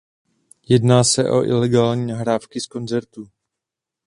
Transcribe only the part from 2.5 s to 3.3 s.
z koncertů.